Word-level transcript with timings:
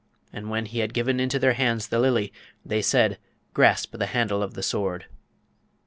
And 0.33 0.49
when 0.49 0.65
he 0.65 0.79
had 0.79 0.95
given 0.95 1.19
into 1.19 1.37
their 1.37 1.53
hands 1.53 1.87
the 1.89 1.99
Lily, 1.99 2.33
they 2.65 2.81
said, 2.81 3.19
'Grasp 3.53 3.95
the 3.95 4.07
handle 4.07 4.41
of 4.41 4.55
the 4.55 4.63
Sword!' 4.63 5.05